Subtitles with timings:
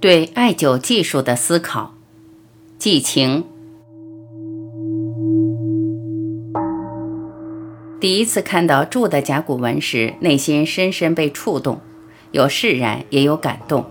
[0.00, 1.92] 对艾灸技术的思考，
[2.78, 3.44] 寄情。
[8.00, 11.82] 第一次看到柱的甲骨文时，内心深深被触动，
[12.30, 13.84] 有释然，也有感动。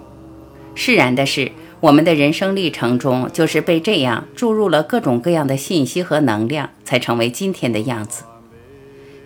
[0.73, 8.23] 释然的是，我们的人生历程中，就是被这样注入了各种各样的信息和能量，才成为今天的样子。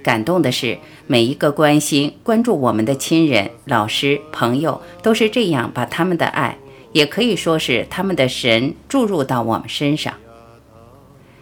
[0.03, 6.57] 感动的是，每一个关心、关注我们的亲人、老师、朋友，都是这样把他们的爱。
[6.93, 10.13] 也可以说是他们的神注入到我们身上。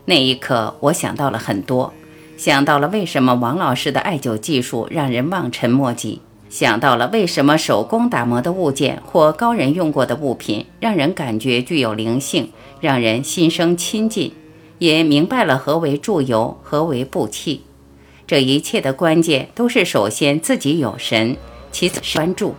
[0.06, 1.94] 那一刻，我想到了很多，
[2.36, 12.50] 想到了为什么王老师的艾灸技术让人望尘莫及，想到了为什么手工打磨的物件或高人用过的物品让人感觉具有灵性，
[12.80, 14.34] 让人心生亲近，
[14.80, 17.62] 也明白了何为祝由，何为布气。
[18.26, 21.38] 这一切的关键都是首先自己有神，
[21.72, 22.56] 其次专注。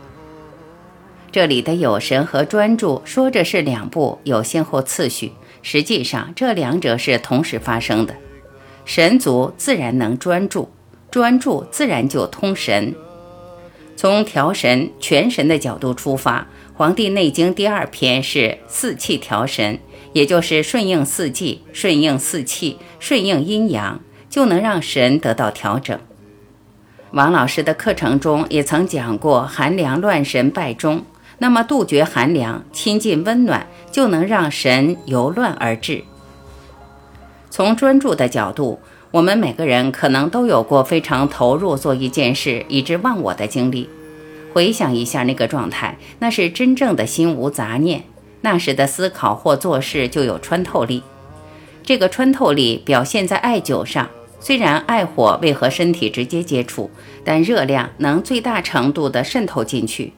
[1.32, 5.32] 这里的有神和专注说着是两步有先后次序，
[5.62, 8.14] 实际上这两者是同时发生的。
[8.84, 10.70] 神足自然能专注，
[11.10, 12.94] 专注自然就通神。
[13.96, 16.40] 从调神全神的角度出发，
[16.74, 19.78] 《黄帝内经》第二篇是四气调神，
[20.12, 25.98] 也就是顺应四季、顺应四气、顺应阴阳，就能让神得到调整。
[27.12, 31.06] 王老师的课程中也曾讲过，寒凉乱神败中。
[31.42, 36.04] 那么，杜绝寒凉，亲近温暖，就能让神由乱而治。
[37.50, 38.78] 从专注的角度，
[39.10, 43.90] 我们每个人可能都有过非常投入做一件事以致忘我的经历。
[44.52, 48.04] 回想一下那个状态，那是真正的心无杂念，
[48.42, 51.02] 那时的思考或做事就有穿透力。
[51.82, 56.88] 这个穿透力表现在艾灸上，虽然艾火未和身体直接接触，
[57.24, 60.12] 但热量能最大程度地渗透进去。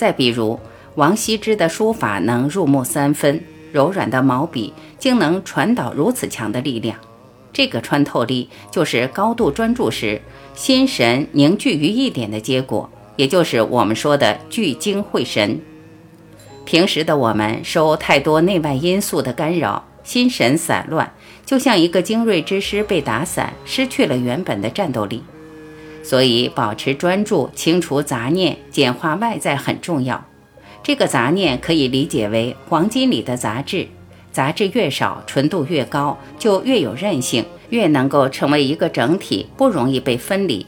[0.00, 0.58] 再比如，
[0.94, 6.96] 王羲之的书法能入木三分，柔软的毛笔竟能传导如此强的力量。
[7.52, 10.22] 这个穿透力就是高度专注时
[10.54, 15.60] 心神凝聚于一点的结果，也就是我们说的聚精会神。
[16.64, 21.12] 平时的我们受太多内外因素的干扰，心神散乱，
[21.44, 25.22] 就像一个精锐之师被打散，失去了原本的战斗力。
[26.02, 30.24] 所以，保持专注，清除杂念，简化外在很重要。
[30.82, 33.86] 这个杂念可以理解为黄金里的杂质，
[34.32, 40.66] 杂质越少，纯度越高，就越有韧性，越能够成为一个整体，不容易被分离。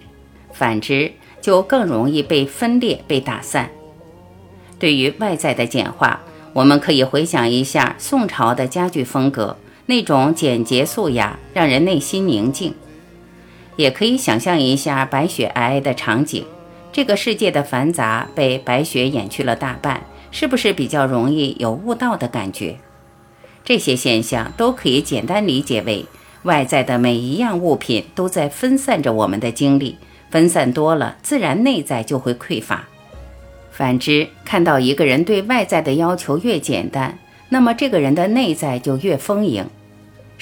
[0.53, 3.71] 反之，就更容易被分裂、被打散。
[4.79, 6.21] 对于外在的简化，
[6.53, 9.57] 我们可以回想一下宋朝的家具风格，
[9.87, 12.75] 那种简洁素雅，让人内心宁静。
[13.77, 16.45] 也可以想象一下白雪皑皑的场景，
[16.93, 22.77] 这个世界的繁杂被白雪掩去了大半，是不是比较容易有悟道的感觉？
[23.65, 26.05] 这些现象都可以简单理解为，
[26.43, 29.97] 外在的每一样物品都在分散着我们的精力，
[30.31, 32.85] 分散多了，自然内在就会匮乏。
[33.71, 37.19] 反之，看到一个人对外在的要求越简单，
[37.49, 39.65] 那么这个人的内在就越丰盈。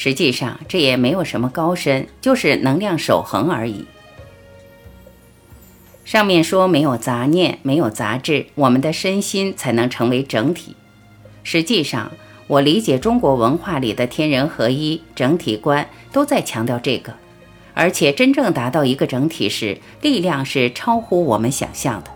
[0.02, 3.84] 实际上这也没有什么高深，就是能量守恒而已。
[6.06, 10.74] 上面说没有杂念，没有杂质，我们的身心才能成为整体。
[11.44, 12.12] 实际上，
[12.46, 17.12] 我理解中国文化里的天人合一、整体观，都在强调这个。
[17.74, 22.10] 而且真正达到一个整体时，力量是超乎我们想象的。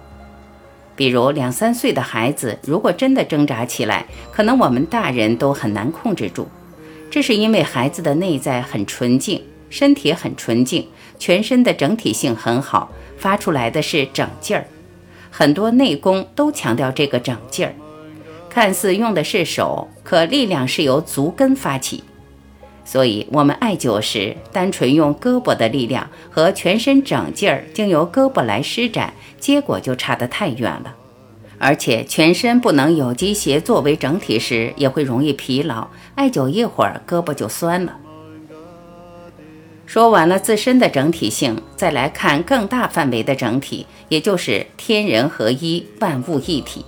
[0.96, 6.48] 比如两三岁的孩子，如果真的挣扎起来，可能我们大人都很难控制住。
[7.14, 14.66] 这是因为孩子的内在很纯净，身体很纯净，全身的整体性很好，发出来的是整劲儿。
[15.30, 17.72] 很多内功都强调这个整劲儿，
[18.50, 22.02] 看似用的是手，可力量是由足跟发起。
[22.84, 30.92] 所以，我们艾灸时，单纯用胳膊的力量和全身整劲儿经由胳膊来施展，结果就差得太远了。
[31.64, 35.88] 而且全身不能有机协作为整体时，也会容易疲劳。
[36.14, 37.96] 艾灸一会儿，胳膊就酸了。
[39.86, 46.84] 说完了自身的整体性，再来看更大范围的整体，也就是天人合一、万物一体。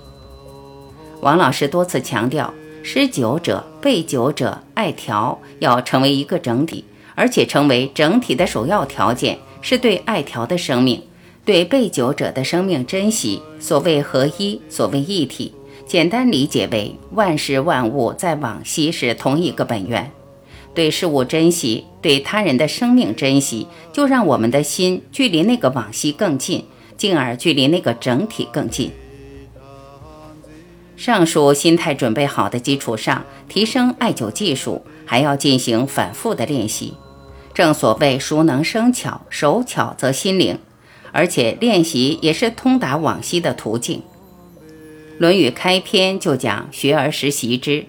[1.21, 2.53] 王老师多次强调，
[2.83, 6.85] 施灸者、被灸者、艾条要成为一个整体，
[7.15, 11.01] 而且成为整体的首要条件是对艾条的生命。
[11.47, 15.53] 对被灸者的生命珍惜，所谓合一，所谓一体，
[15.85, 20.11] 简单理解为万事万物在往昔是同一个本源。
[20.73, 26.65] 对事物珍惜，对他人的生命珍惜，就让我们的心距离那个往昔更近，
[26.97, 28.91] 进而距离那个整体更近。
[30.97, 36.93] 上述心态准备好的基础上，提升艾灸技术，还要进行反复的练习。
[37.53, 40.59] 正所谓熟能生巧，手巧则心灵，
[41.17, 44.01] 而且练习也是通达往昔的途径。
[45.17, 47.87] 《论语》开篇就讲“学而时习之”，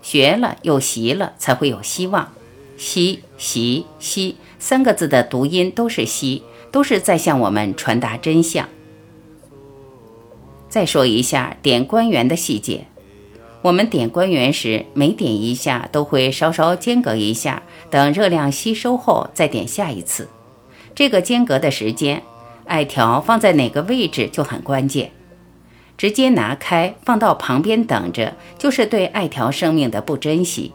[0.00, 2.32] 学了又习了，才会有希望。
[2.78, 6.42] 习、习、习三个字的读音都是“习”，
[6.72, 8.66] 都是在向我们传达真相。
[10.70, 12.86] 再说一下点关元的细节。
[13.60, 20.28] 我们点关元时，每点一下都会稍稍间隔一下，等热量吸收后再点下一次。
[20.94, 22.22] 这个间隔的时间，
[22.70, 25.10] 艾条放在哪个位置就很关键。
[25.98, 30.72] 直接拿开放到旁边等着，就是对艾条生命的不珍惜。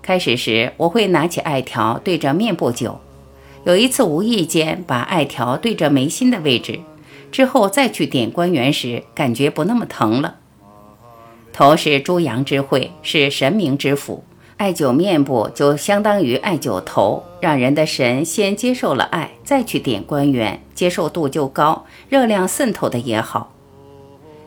[0.00, 2.98] 开始时我会拿起艾条对着面部灸，
[3.64, 6.80] 有一次无意间把艾条对着眉心的位置。
[7.32, 10.36] 之后再去点关元时，感觉不那么疼了。
[11.52, 14.24] 头是诸阳之会，是神明之府，
[14.58, 23.52] 艾灸面部就相当于艾灸头，让人的神先接受了爱，再去点关元，接受度就高，热量渗透的也好。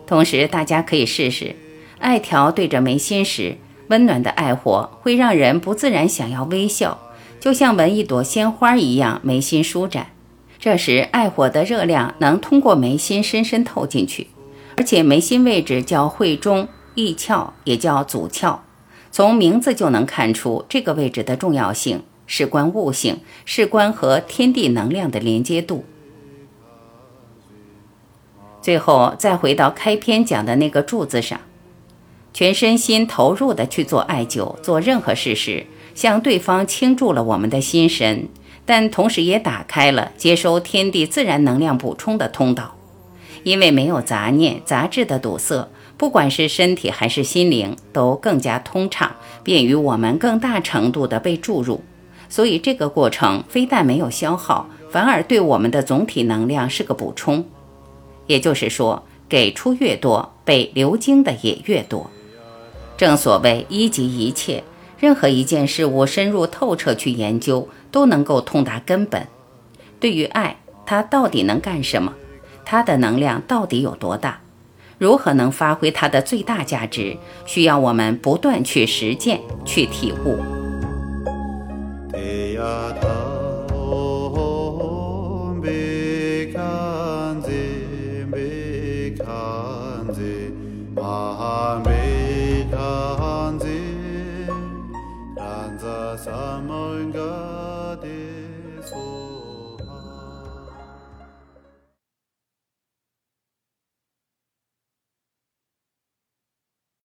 [0.06, 1.56] 同时，大家可以试试，
[2.00, 3.56] 艾条对着眉心时，
[3.88, 7.00] 温暖的爱火会让人不自然想要微笑，
[7.40, 10.07] 就像闻一朵鲜花一样，眉心舒展。
[10.60, 14.28] 这时，艾火的热量能通过眉心深深透进去，
[14.75, 18.57] 而且眉心位置叫会中，意窍也叫祖窍。
[19.12, 25.84] 从名字就能看出这个位置的重要性，事关悟性，事关和天地能量的连接度。
[28.62, 31.42] 最后，再回到开篇讲的那个柱子上，
[32.34, 38.30] 全身心投入的去做艾灸，做任何事时，向对方倾注了我们的心神。
[38.64, 42.75] 但同时也打开了接收天地自然能量补充的通道，
[43.44, 45.68] 因为没有杂念杂质的堵塞，
[46.01, 49.12] 不管是身体还是心灵都更加通畅，
[49.44, 51.83] 便于我们更大程度的被注入。
[52.27, 57.45] 所以这个过程非但没有消耗，反而对我们的总体能量是个补充。
[58.25, 62.09] 也就是说，给出越多，被流经的也越多。
[62.97, 64.63] 正所谓一级一切。
[64.97, 69.27] 任何一件事物深入透彻去研究，都能够通达根本。
[70.00, 72.12] 对于爱，它到底能干什么？
[72.65, 74.42] 它的能量到底有多大？
[75.01, 77.18] 如何能发挥它的最大价值？
[77.48, 80.38] 需要我们不断去实践，去体悟。